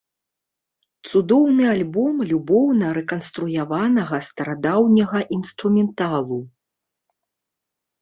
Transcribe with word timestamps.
Цудоўны 1.09 1.63
альбом 1.73 2.15
любоўна 2.31 2.87
рэканструяванага 2.99 4.17
старадаўняга 4.31 5.19
інструменталу. 5.41 6.45